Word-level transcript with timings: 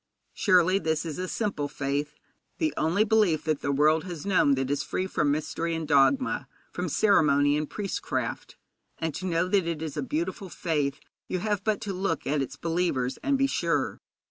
Surely 0.33 0.79
this 0.79 1.05
is 1.05 1.19
a 1.19 1.27
simple 1.27 1.67
faith, 1.67 2.15
the 2.57 2.73
only 2.75 3.03
belief 3.03 3.43
that 3.43 3.61
the 3.61 3.71
world 3.71 4.03
has 4.05 4.25
known 4.25 4.55
that 4.55 4.71
is 4.71 4.81
free 4.81 5.05
from 5.05 5.29
mystery 5.29 5.75
and 5.75 5.87
dogma, 5.87 6.47
from 6.71 6.89
ceremony 6.89 7.55
and 7.55 7.69
priestcraft; 7.69 8.57
and 8.97 9.13
to 9.13 9.27
know 9.27 9.47
that 9.47 9.67
it 9.67 9.79
is 9.79 9.95
a 9.95 10.01
beautiful 10.01 10.49
faith 10.49 10.99
you 11.27 11.37
have 11.37 11.63
but 11.63 11.79
to 11.81 11.93
look 11.93 12.25
at 12.25 12.41
its 12.41 12.55
believers 12.55 13.19
and 13.21 13.37
be 13.37 13.45
sure. 13.45 13.99